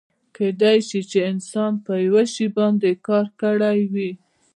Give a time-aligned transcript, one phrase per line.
[0.35, 4.11] کیدای شي چې انسان په یو شي باندې کار کړی وي.